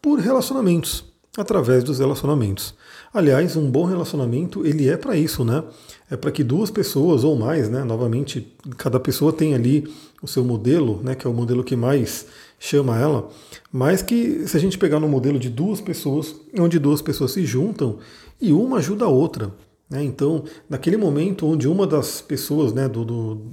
por 0.01 0.19
relacionamentos, 0.19 1.06
através 1.37 1.85
dos 1.85 1.99
relacionamentos. 1.99 2.75
Aliás, 3.13 3.57
um 3.57 3.71
bom 3.71 3.85
relacionamento, 3.85 4.67
ele 4.67 4.89
é 4.89 4.97
para 4.97 5.17
isso, 5.17 5.45
né? 5.45 5.63
É 6.11 6.17
para 6.17 6.31
que 6.31 6.45
duas 6.45 6.71
pessoas 6.71 7.25
ou 7.25 7.37
mais, 7.37 7.69
né? 7.69 7.85
Novamente, 7.85 8.53
cada 8.77 9.01
pessoa 9.01 9.33
tem 9.33 9.55
ali 9.55 9.89
o 10.23 10.27
seu 10.27 10.45
modelo, 10.45 11.01
né? 11.03 11.15
Que 11.15 11.27
é 11.27 11.31
o 11.31 11.35
modelo 11.35 11.65
que 11.65 11.77
mais 11.77 12.27
chama 12.59 12.99
ela. 12.99 13.29
Mas 13.73 14.03
que 14.03 14.47
se 14.47 14.57
a 14.57 14.61
gente 14.61 14.79
pegar 14.79 15.01
no 15.01 15.09
modelo 15.09 15.39
de 15.39 15.49
duas 15.49 15.81
pessoas, 15.81 16.35
onde 16.59 16.79
duas 16.79 17.03
pessoas 17.03 17.33
se 17.33 17.45
juntam 17.45 17.99
e 18.41 18.53
uma 18.53 18.79
ajuda 18.79 19.05
a 19.05 19.09
outra. 19.09 19.53
Né? 19.89 20.03
Então, 20.03 20.43
naquele 20.69 20.97
momento 20.97 21.47
onde 21.47 21.69
uma 21.69 21.87
das 21.87 22.21
pessoas 22.21 22.73
né, 22.73 22.89
do, 22.89 23.05
do, 23.05 23.53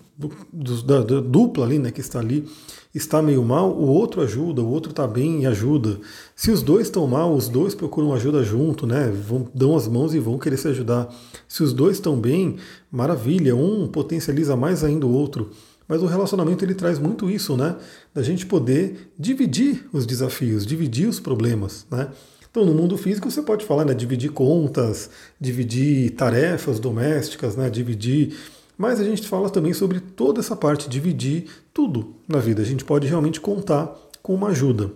do 0.51 0.83
da, 0.83 1.01
da, 1.01 1.21
dupla 1.21 1.63
ali, 1.63 1.77
né, 1.77 1.91
que 1.91 2.01
está 2.01 2.19
ali, 2.19 2.47
está 2.93 3.21
meio 3.21 3.43
mal, 3.43 3.71
o 3.71 3.87
outro 3.87 4.21
ajuda, 4.21 4.61
o 4.61 4.69
outro 4.69 4.89
está 4.89 5.07
bem 5.07 5.43
e 5.43 5.45
ajuda. 5.45 5.99
Se 6.35 6.49
os 6.49 6.63
dois 6.63 6.87
estão 6.87 7.05
mal, 7.05 7.33
os 7.35 7.47
dois 7.47 7.75
procuram 7.75 8.13
ajuda 8.13 8.43
junto, 8.43 8.87
né? 8.87 9.09
Vão, 9.09 9.47
dão 9.53 9.75
as 9.75 9.87
mãos 9.87 10.13
e 10.13 10.19
vão 10.19 10.39
querer 10.39 10.57
se 10.57 10.67
ajudar. 10.67 11.13
Se 11.47 11.61
os 11.61 11.71
dois 11.71 11.97
estão 11.97 12.19
bem, 12.19 12.57
maravilha, 12.91 13.55
um 13.55 13.87
potencializa 13.87 14.55
mais 14.55 14.83
ainda 14.83 15.05
o 15.05 15.13
outro. 15.13 15.51
Mas 15.87 16.01
o 16.01 16.05
relacionamento 16.05 16.63
ele 16.63 16.73
traz 16.73 16.97
muito 16.97 17.29
isso, 17.29 17.57
né? 17.57 17.75
Da 18.13 18.23
gente 18.23 18.45
poder 18.45 19.11
dividir 19.19 19.87
os 19.91 20.05
desafios, 20.05 20.65
dividir 20.65 21.07
os 21.07 21.19
problemas, 21.19 21.85
né? 21.91 22.09
Então, 22.53 22.63
no 22.63 22.73
mundo 22.75 22.95
físico, 22.99 23.31
você 23.31 23.41
pode 23.41 23.65
falar, 23.65 23.83
né, 23.83 23.95
dividir 23.95 24.29
contas, 24.29 25.09
dividir 25.41 26.11
tarefas 26.11 26.79
domésticas, 26.79 27.55
né, 27.55 27.67
dividir. 27.67 28.37
Mas 28.77 28.99
a 28.99 29.03
gente 29.03 29.27
fala 29.27 29.49
também 29.49 29.73
sobre 29.73 29.99
toda 29.99 30.39
essa 30.39 30.55
parte, 30.55 30.87
dividir 30.87 31.45
tudo 31.73 32.13
na 32.27 32.37
vida. 32.37 32.61
A 32.61 32.65
gente 32.65 32.85
pode 32.85 33.07
realmente 33.07 33.41
contar 33.41 33.91
com 34.21 34.35
uma 34.35 34.49
ajuda. 34.49 34.91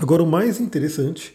Agora, 0.00 0.22
o 0.22 0.26
mais 0.26 0.60
interessante 0.60 1.34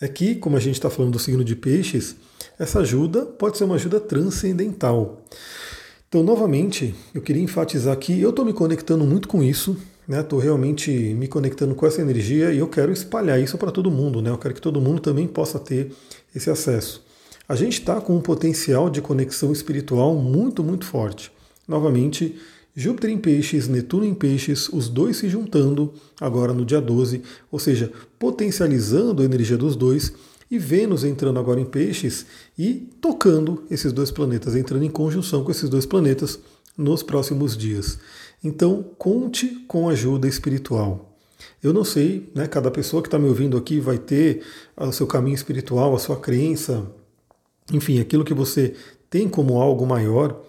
é 0.00 0.08
que, 0.08 0.34
como 0.36 0.56
a 0.56 0.60
gente 0.60 0.76
está 0.76 0.88
falando 0.88 1.12
do 1.12 1.18
signo 1.18 1.44
de 1.44 1.54
peixes, 1.54 2.16
essa 2.58 2.80
ajuda 2.80 3.26
pode 3.26 3.58
ser 3.58 3.64
uma 3.64 3.74
ajuda 3.74 4.00
transcendental. 4.00 5.22
Então, 6.08 6.22
novamente, 6.22 6.94
eu 7.12 7.20
queria 7.20 7.42
enfatizar 7.42 7.94
que 7.98 8.18
eu 8.18 8.30
estou 8.30 8.42
me 8.42 8.54
conectando 8.54 9.04
muito 9.04 9.28
com 9.28 9.42
isso, 9.42 9.76
Estou 10.08 10.38
né, 10.38 10.44
realmente 10.44 10.90
me 10.90 11.28
conectando 11.28 11.74
com 11.74 11.86
essa 11.86 12.00
energia 12.00 12.50
e 12.50 12.58
eu 12.58 12.66
quero 12.66 12.90
espalhar 12.90 13.38
isso 13.38 13.58
para 13.58 13.70
todo 13.70 13.90
mundo. 13.90 14.22
Né? 14.22 14.30
Eu 14.30 14.38
quero 14.38 14.54
que 14.54 14.60
todo 14.60 14.80
mundo 14.80 15.02
também 15.02 15.26
possa 15.26 15.58
ter 15.58 15.92
esse 16.34 16.48
acesso. 16.48 17.04
A 17.46 17.54
gente 17.54 17.74
está 17.74 18.00
com 18.00 18.16
um 18.16 18.20
potencial 18.20 18.88
de 18.88 19.02
conexão 19.02 19.52
espiritual 19.52 20.14
muito, 20.14 20.64
muito 20.64 20.86
forte. 20.86 21.30
Novamente, 21.66 22.36
Júpiter 22.74 23.10
em 23.10 23.18
Peixes, 23.18 23.68
Netuno 23.68 24.04
em 24.04 24.14
Peixes, 24.14 24.68
os 24.70 24.88
dois 24.88 25.18
se 25.18 25.28
juntando 25.28 25.92
agora 26.18 26.54
no 26.54 26.64
dia 26.64 26.80
12, 26.80 27.22
ou 27.50 27.58
seja, 27.58 27.92
potencializando 28.18 29.20
a 29.20 29.24
energia 29.24 29.56
dos 29.58 29.76
dois, 29.76 30.12
e 30.50 30.58
Vênus 30.58 31.04
entrando 31.04 31.38
agora 31.38 31.60
em 31.60 31.64
Peixes 31.66 32.24
e 32.58 32.88
tocando 33.00 33.64
esses 33.70 33.92
dois 33.92 34.10
planetas, 34.10 34.56
entrando 34.56 34.84
em 34.84 34.90
conjunção 34.90 35.44
com 35.44 35.50
esses 35.50 35.68
dois 35.68 35.84
planetas 35.84 36.38
nos 36.76 37.02
próximos 37.02 37.56
dias. 37.56 37.98
Então, 38.42 38.84
conte 38.96 39.64
com 39.66 39.88
ajuda 39.88 40.28
espiritual. 40.28 41.16
Eu 41.62 41.72
não 41.72 41.84
sei, 41.84 42.30
né, 42.34 42.46
cada 42.46 42.70
pessoa 42.70 43.02
que 43.02 43.08
está 43.08 43.18
me 43.18 43.28
ouvindo 43.28 43.56
aqui 43.56 43.80
vai 43.80 43.98
ter 43.98 44.42
o 44.76 44.92
seu 44.92 45.06
caminho 45.06 45.34
espiritual, 45.34 45.94
a 45.94 45.98
sua 45.98 46.18
crença, 46.18 46.86
enfim, 47.72 48.00
aquilo 48.00 48.24
que 48.24 48.34
você 48.34 48.74
tem 49.10 49.28
como 49.28 49.60
algo 49.60 49.86
maior, 49.86 50.40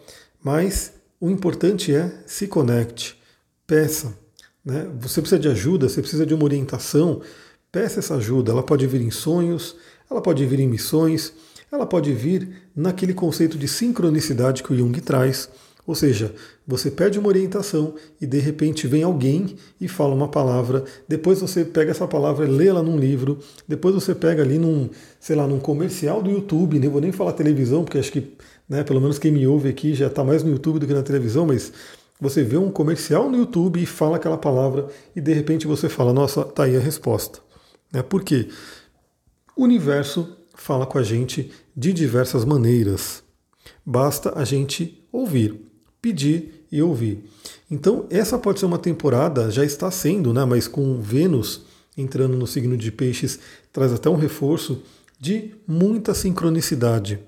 mas 0.41 0.93
o 1.19 1.29
importante 1.29 1.93
é 1.93 2.23
se 2.25 2.47
conecte, 2.47 3.19
peça. 3.67 4.17
Né? 4.63 4.87
Você 4.99 5.21
precisa 5.21 5.39
de 5.39 5.47
ajuda, 5.47 5.89
você 5.89 6.01
precisa 6.01 6.25
de 6.25 6.33
uma 6.33 6.43
orientação, 6.43 7.21
peça 7.71 7.99
essa 7.99 8.15
ajuda. 8.15 8.51
Ela 8.51 8.63
pode 8.63 8.85
vir 8.87 9.01
em 9.01 9.11
sonhos, 9.11 9.75
ela 10.09 10.21
pode 10.21 10.45
vir 10.45 10.59
em 10.59 10.67
missões, 10.67 11.33
ela 11.71 11.85
pode 11.85 12.13
vir 12.13 12.49
naquele 12.75 13.13
conceito 13.13 13.57
de 13.57 13.67
sincronicidade 13.67 14.63
que 14.63 14.73
o 14.73 14.77
Jung 14.77 14.99
traz. 15.01 15.49
Ou 15.87 15.95
seja, 15.95 16.35
você 16.67 16.91
pede 16.91 17.17
uma 17.17 17.29
orientação 17.29 17.95
e 18.21 18.27
de 18.27 18.37
repente 18.37 18.85
vem 18.85 19.01
alguém 19.01 19.55
e 19.81 19.87
fala 19.87 20.13
uma 20.13 20.27
palavra, 20.27 20.83
depois 21.07 21.41
você 21.41 21.65
pega 21.65 21.89
essa 21.89 22.07
palavra 22.07 22.45
e 22.45 22.49
lê 22.49 22.67
ela 22.67 22.83
num 22.83 22.97
livro, 22.97 23.39
depois 23.67 23.95
você 23.95 24.13
pega 24.13 24.43
ali 24.43 24.59
num, 24.59 24.89
sei 25.19 25.35
lá, 25.35 25.47
num 25.47 25.59
comercial 25.59 26.21
do 26.21 26.29
YouTube, 26.29 26.77
nem 26.77 26.89
vou 26.89 27.01
nem 27.01 27.11
falar 27.11 27.33
televisão, 27.33 27.83
porque 27.83 27.97
acho 27.97 28.11
que, 28.11 28.35
né, 28.67 28.83
pelo 28.83 29.01
menos 29.01 29.17
quem 29.17 29.31
me 29.31 29.47
ouve 29.47 29.69
aqui 29.69 29.95
já 29.95 30.07
está 30.07 30.23
mais 30.23 30.43
no 30.43 30.51
YouTube 30.51 30.79
do 30.79 30.85
que 30.85 30.93
na 30.93 31.01
televisão, 31.01 31.47
mas 31.47 31.73
você 32.21 32.43
vê 32.43 32.57
um 32.57 32.69
comercial 32.69 33.29
no 33.29 33.37
YouTube 33.37 33.81
e 33.81 33.85
fala 33.85 34.17
aquela 34.17 34.37
palavra 34.37 34.87
e 35.15 35.21
de 35.21 35.33
repente 35.33 35.65
você 35.65 35.89
fala, 35.89 36.13
nossa, 36.13 36.43
tá 36.43 36.65
aí 36.65 36.75
a 36.75 36.79
resposta. 36.79 37.39
Né? 37.91 38.03
Por 38.03 38.23
quê? 38.23 38.49
O 39.55 39.63
universo 39.63 40.37
fala 40.53 40.85
com 40.85 40.97
a 40.97 41.03
gente 41.03 41.51
de 41.75 41.93
diversas 41.93 42.45
maneiras. 42.45 43.23
Basta 43.85 44.37
a 44.37 44.43
gente 44.43 45.03
ouvir 45.11 45.68
pedir 46.01 46.65
e 46.71 46.81
ouvir. 46.81 47.23
Então, 47.69 48.05
essa 48.09 48.37
pode 48.37 48.59
ser 48.59 48.65
uma 48.65 48.77
temporada, 48.77 49.51
já 49.51 49.65
está 49.65 49.89
sendo, 49.91 50.33
né, 50.33 50.45
mas 50.45 50.67
com 50.67 50.99
Vênus 51.01 51.61
entrando 51.97 52.37
no 52.37 52.47
signo 52.47 52.77
de 52.77 52.91
Peixes, 52.91 53.39
traz 53.73 53.91
até 53.91 54.09
um 54.09 54.15
reforço 54.15 54.81
de 55.19 55.51
muita 55.67 56.13
sincronicidade, 56.13 57.19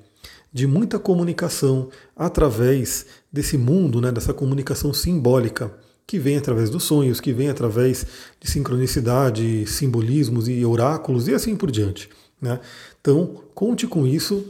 de 0.52 0.66
muita 0.66 0.98
comunicação 0.98 1.90
através 2.16 3.06
desse 3.32 3.58
mundo, 3.58 4.00
né, 4.00 4.12
dessa 4.12 4.34
comunicação 4.34 4.94
simbólica, 4.94 5.74
que 6.08 6.20
vem 6.20 6.38
através 6.38 6.70
dos 6.70 6.84
sonhos, 6.84 7.22
que 7.22 7.32
vem 7.32 7.50
através 7.50 8.06
de 8.40 8.50
sincronicidade, 8.50 9.66
simbolismos 9.66 10.48
e 10.48 10.66
oráculos 10.66 11.28
e 11.28 11.34
assim 11.34 11.56
por 11.56 11.72
diante. 11.72 12.10
Né? 12.42 12.60
Então, 13.00 13.44
conte 13.54 13.88
com 13.88 14.06
isso. 14.06 14.46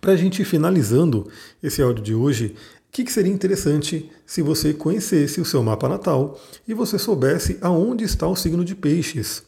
Para 0.00 0.12
a 0.12 0.16
gente 0.16 0.40
ir 0.40 0.44
finalizando 0.44 1.28
esse 1.62 1.82
áudio 1.82 2.02
de 2.02 2.14
hoje, 2.14 2.56
que, 2.92 3.04
que 3.04 3.10
seria 3.10 3.32
interessante 3.32 4.10
se 4.26 4.42
você 4.42 4.74
conhecesse 4.74 5.40
o 5.40 5.44
seu 5.44 5.62
mapa 5.62 5.88
natal 5.88 6.38
e 6.68 6.74
você 6.74 6.98
soubesse 6.98 7.58
aonde 7.62 8.04
está 8.04 8.28
o 8.28 8.36
signo 8.36 8.64
de 8.64 8.74
peixes. 8.74 9.42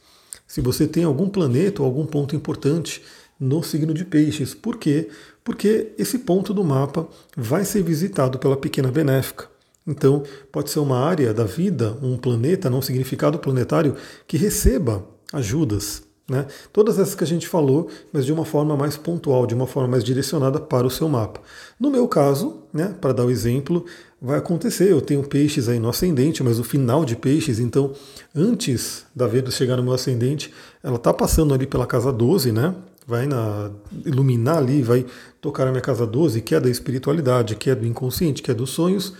Se 0.46 0.62
você 0.62 0.88
tem 0.88 1.04
algum 1.04 1.28
planeta 1.28 1.82
ou 1.82 1.86
algum 1.86 2.06
ponto 2.06 2.34
importante 2.34 3.02
no 3.38 3.62
signo 3.62 3.92
de 3.92 4.04
peixes. 4.04 4.54
Por 4.54 4.78
quê? 4.78 5.08
Porque 5.42 5.92
esse 5.98 6.20
ponto 6.20 6.54
do 6.54 6.64
mapa 6.64 7.06
vai 7.36 7.64
ser 7.64 7.82
visitado 7.82 8.38
pela 8.38 8.56
pequena 8.56 8.90
benéfica. 8.90 9.48
Então, 9.86 10.22
pode 10.50 10.70
ser 10.70 10.78
uma 10.78 10.98
área 10.98 11.34
da 11.34 11.44
vida, 11.44 11.98
um 12.02 12.16
planeta, 12.16 12.70
não 12.70 12.80
significado 12.80 13.38
planetário, 13.38 13.94
que 14.26 14.38
receba 14.38 15.06
ajudas, 15.30 16.03
né? 16.28 16.46
Todas 16.72 16.98
essas 16.98 17.14
que 17.14 17.22
a 17.22 17.26
gente 17.26 17.46
falou, 17.46 17.88
mas 18.12 18.24
de 18.24 18.32
uma 18.32 18.44
forma 18.44 18.76
mais 18.76 18.96
pontual, 18.96 19.46
de 19.46 19.54
uma 19.54 19.66
forma 19.66 19.90
mais 19.90 20.02
direcionada 20.02 20.58
para 20.58 20.86
o 20.86 20.90
seu 20.90 21.08
mapa. 21.08 21.40
No 21.78 21.90
meu 21.90 22.08
caso, 22.08 22.62
né, 22.72 22.94
para 22.98 23.12
dar 23.12 23.26
o 23.26 23.30
exemplo, 23.30 23.84
vai 24.20 24.38
acontecer. 24.38 24.90
Eu 24.90 25.02
tenho 25.02 25.22
peixes 25.22 25.68
aí 25.68 25.78
no 25.78 25.88
ascendente, 25.88 26.42
mas 26.42 26.58
o 26.58 26.64
final 26.64 27.04
de 27.04 27.14
peixes, 27.14 27.58
então 27.58 27.92
antes 28.34 29.04
da 29.14 29.26
Vênus 29.26 29.54
chegar 29.54 29.76
no 29.76 29.82
meu 29.82 29.92
ascendente, 29.92 30.52
ela 30.82 30.96
está 30.96 31.12
passando 31.12 31.52
ali 31.52 31.66
pela 31.66 31.86
casa 31.86 32.10
12, 32.10 32.52
né? 32.52 32.74
Vai 33.06 33.26
na, 33.26 33.70
iluminar 34.06 34.56
ali, 34.56 34.80
vai 34.80 35.04
tocar 35.42 35.68
a 35.68 35.70
minha 35.70 35.82
casa 35.82 36.06
12, 36.06 36.40
que 36.40 36.54
é 36.54 36.60
da 36.60 36.70
espiritualidade, 36.70 37.54
que 37.54 37.68
é 37.68 37.74
do 37.74 37.86
inconsciente, 37.86 38.42
que 38.42 38.50
é 38.50 38.54
dos 38.54 38.70
sonhos. 38.70 39.12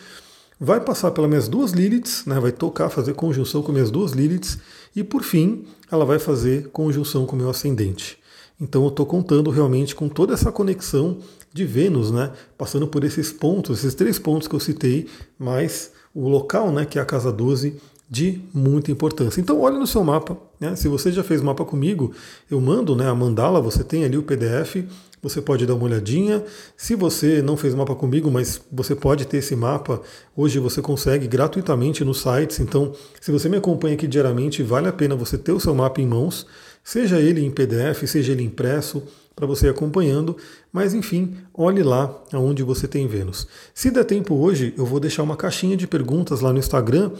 Vai 0.58 0.80
passar 0.80 1.11
pelas 1.11 1.28
minhas 1.28 1.49
duas 1.49 1.73
Liliths, 1.73 2.25
né? 2.26 2.38
vai 2.38 2.52
tocar, 2.52 2.88
fazer 2.88 3.14
conjunção 3.14 3.62
com 3.62 3.73
minhas 3.73 3.90
duas 3.90 4.12
Liliths 4.12 4.58
e 4.94 5.02
por 5.02 5.23
fim, 5.23 5.64
ela 5.90 6.04
vai 6.04 6.18
fazer 6.18 6.68
conjunção 6.68 7.26
com 7.26 7.34
o 7.34 7.38
meu 7.38 7.50
ascendente. 7.50 8.18
Então 8.61 8.82
eu 8.84 8.88
estou 8.88 9.04
contando 9.04 9.50
realmente 9.50 9.94
com 9.94 10.08
toda 10.08 10.32
essa 10.32 10.52
conexão 10.52 11.18
de 11.52 11.64
Vênus, 11.64 12.11
né? 12.11 12.32
Passando 12.56 12.87
por 12.87 13.04
esses 13.04 13.32
pontos, 13.32 13.78
esses 13.78 13.94
três 13.94 14.18
pontos 14.18 14.46
que 14.46 14.54
eu 14.54 14.61
citei, 14.61 15.08
mais 15.38 15.92
o 16.14 16.28
local, 16.28 16.70
né, 16.70 16.84
que 16.84 16.99
é 16.99 17.02
a 17.02 17.04
casa 17.04 17.32
12, 17.32 17.76
de 18.08 18.40
muita 18.52 18.92
importância. 18.92 19.40
Então 19.40 19.61
olhe 19.61 19.76
no 19.76 19.87
seu 19.87 20.04
mapa, 20.04 20.37
né? 20.61 20.76
Se 20.76 20.87
você 20.88 21.11
já 21.11 21.25
fez 21.25 21.42
mapa 21.42 21.64
comigo, 21.64 22.12
eu 22.50 22.61
mando 22.61 22.94
né, 22.94 23.08
a 23.08 23.14
mandala, 23.14 23.61
você 23.61 23.82
tem 23.82 24.04
ali 24.04 24.16
o 24.16 24.23
PDF, 24.23 24.84
você 25.24 25.40
pode 25.40 25.64
dar 25.64 25.74
uma 25.74 25.86
olhadinha. 25.86 26.44
Se 26.76 26.94
você 26.94 27.40
não 27.40 27.56
fez 27.56 27.74
mapa 27.74 27.94
comigo, 27.94 28.30
mas 28.30 28.60
você 28.70 28.94
pode 28.94 29.24
ter 29.24 29.38
esse 29.38 29.56
mapa, 29.56 30.02
hoje 30.36 30.58
você 30.58 30.82
consegue 30.82 31.26
gratuitamente 31.26 32.04
nos 32.04 32.20
sites. 32.20 32.60
Então, 32.60 32.92
se 33.18 33.32
você 33.32 33.48
me 33.48 33.56
acompanha 33.56 33.94
aqui 33.94 34.06
diariamente, 34.06 34.62
vale 34.62 34.86
a 34.86 34.92
pena 34.92 35.16
você 35.16 35.38
ter 35.38 35.52
o 35.52 35.58
seu 35.58 35.74
mapa 35.74 35.98
em 35.98 36.06
mãos, 36.06 36.46
seja 36.84 37.18
ele 37.18 37.42
em 37.42 37.50
PDF, 37.50 38.06
seja 38.06 38.32
ele 38.32 38.42
impresso, 38.42 39.02
para 39.34 39.46
você 39.46 39.66
ir 39.66 39.70
acompanhando. 39.70 40.36
Mas 40.70 40.92
enfim, 40.92 41.34
olhe 41.54 41.82
lá 41.82 42.14
aonde 42.30 42.62
você 42.62 42.86
tem 42.86 43.08
Vênus. 43.08 43.48
Se 43.72 43.90
der 43.90 44.04
tempo 44.04 44.34
hoje, 44.34 44.74
eu 44.76 44.84
vou 44.84 45.00
deixar 45.00 45.22
uma 45.22 45.36
caixinha 45.36 45.76
de 45.76 45.86
perguntas 45.86 46.40
lá 46.40 46.52
no 46.52 46.58
Instagram 46.58 47.10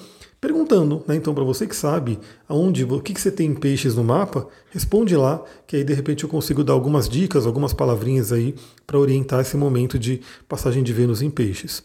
perguntando, 0.45 1.03
né? 1.09 1.17
Então, 1.17 1.35
para 1.35 1.43
você 1.43 1.67
que 1.67 1.75
sabe 1.75 2.19
aonde, 2.47 2.85
o 2.85 3.01
que, 3.01 3.15
que 3.15 3.21
você 3.21 3.31
tem 3.31 3.51
em 3.51 3.55
peixes 3.55 3.95
no 3.95 4.05
mapa, 4.05 4.47
responde 4.71 5.17
lá, 5.17 5.43
que 5.67 5.77
aí 5.77 5.85
de 5.85 5.95
repente 5.95 6.23
eu 6.23 6.29
consigo 6.29 6.63
dar 6.63 6.75
algumas 6.75 7.09
dicas, 7.09 7.47
algumas 7.47 7.73
palavrinhas 7.73 8.31
aí 8.31 8.55
para 8.87 8.99
orientar 8.99 9.41
esse 9.41 9.57
momento 9.57 9.99
de 9.99 10.21
passagem 10.47 10.83
de 10.83 10.93
Vênus 10.93 11.23
em 11.23 11.31
peixes. 11.31 11.83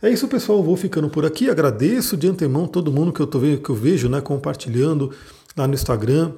É 0.00 0.08
isso, 0.08 0.26
pessoal. 0.26 0.62
vou 0.62 0.74
ficando 0.74 1.10
por 1.10 1.26
aqui. 1.26 1.50
Agradeço 1.50 2.16
de 2.16 2.26
antemão 2.26 2.66
todo 2.66 2.90
mundo 2.90 3.12
que 3.12 3.20
eu, 3.20 3.26
tô, 3.26 3.38
que 3.40 3.68
eu 3.68 3.74
vejo 3.74 4.08
né, 4.08 4.22
compartilhando 4.22 5.12
lá 5.54 5.66
no 5.66 5.74
Instagram. 5.74 6.32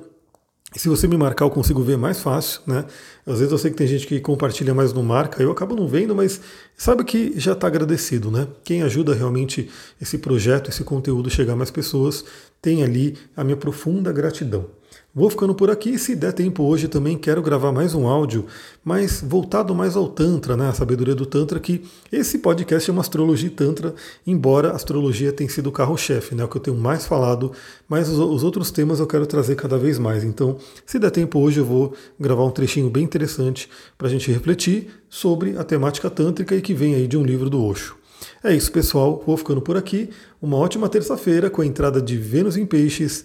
Se 0.77 0.89
você 0.89 1.09
me 1.09 1.17
marcar, 1.17 1.45
eu 1.47 1.50
consigo 1.50 1.83
ver 1.83 1.99
mais 1.99 2.21
fácil, 2.21 2.61
né? 2.65 2.85
Às 3.27 3.39
vezes 3.41 3.50
eu 3.50 3.59
sei 3.59 3.73
que 3.73 3.77
tem 3.77 3.89
gente 3.89 4.07
que 4.07 4.21
compartilha 4.21 4.73
mais 4.73 4.93
no 4.93 5.03
marca, 5.03 5.43
eu 5.43 5.50
acabo 5.50 5.75
não 5.75 5.89
vendo, 5.89 6.15
mas 6.15 6.41
sabe 6.77 7.03
que 7.03 7.33
já 7.37 7.53
está 7.53 7.67
agradecido, 7.67 8.31
né? 8.31 8.47
Quem 8.62 8.83
ajuda 8.83 9.12
realmente 9.12 9.69
esse 10.00 10.17
projeto, 10.17 10.71
esse 10.71 10.85
conteúdo 10.85 11.29
chegar 11.29 11.55
a 11.55 11.57
mais 11.57 11.73
pessoas, 11.73 12.25
tem 12.62 12.85
ali 12.85 13.19
a 13.37 13.43
minha 13.43 13.57
profunda 13.57 14.12
gratidão. 14.12 14.67
Vou 15.12 15.29
ficando 15.29 15.57
por 15.57 15.69
aqui. 15.69 15.99
Se 15.99 16.14
der 16.14 16.33
tempo 16.33 16.62
hoje 16.62 16.87
também 16.87 17.19
quero 17.19 17.43
gravar 17.43 17.73
mais 17.73 17.95
um 17.95 18.07
áudio, 18.07 18.47
mas 18.85 19.21
voltado 19.21 19.75
mais 19.75 19.97
ao 19.97 20.07
Tantra, 20.07 20.57
né? 20.57 20.69
A 20.69 20.73
sabedoria 20.73 21.17
do 21.17 21.26
Tantra, 21.26 21.59
que 21.59 21.83
esse 22.12 22.38
podcast 22.38 22.88
é 22.88 22.93
uma 22.93 23.00
astrologia 23.00 23.50
Tantra, 23.50 23.93
embora 24.25 24.71
a 24.71 24.76
astrologia 24.76 25.33
tenha 25.33 25.50
sido 25.50 25.67
o 25.67 25.73
carro-chefe, 25.73 26.37
né? 26.37 26.45
O 26.45 26.49
que 26.49 26.57
eu 26.57 26.61
tenho 26.61 26.76
mais 26.76 27.07
falado, 27.07 27.50
mas 27.88 28.09
os, 28.09 28.21
os 28.21 28.45
outros 28.45 28.71
temas 28.71 29.00
eu 29.00 29.07
quero 29.07 29.26
trazer 29.26 29.57
cada 29.57 29.76
vez 29.76 29.99
mais. 29.99 30.23
Então, 30.23 30.59
se 30.87 30.97
der 30.97 31.11
tempo 31.11 31.40
hoje, 31.40 31.59
eu 31.59 31.64
vou 31.64 31.93
gravar 32.19 32.45
um 32.45 32.50
trechinho 32.52 32.88
bem 32.88 33.02
interessante 33.02 33.69
para 33.99 34.07
a 34.07 34.11
gente 34.11 34.31
refletir 34.31 34.90
sobre 35.09 35.59
a 35.59 35.64
temática 35.64 36.09
tântrica 36.09 36.55
e 36.55 36.62
que 36.62 36.73
vem 36.73 36.95
aí 36.95 37.09
de 37.09 37.17
um 37.17 37.25
livro 37.25 37.50
do 37.50 37.61
Osho. 37.61 37.99
É 38.43 38.55
isso, 38.55 38.73
pessoal. 38.73 39.23
Vou 39.26 39.37
ficando 39.37 39.61
por 39.61 39.76
aqui. 39.76 40.11
Uma 40.40 40.57
ótima 40.57 40.88
terça-feira 40.88 41.50
com 41.50 41.62
a 41.62 41.67
entrada 41.67 42.00
de 42.00 42.17
Vênus 42.17 42.57
em 42.57 42.64
Peixes. 42.64 43.25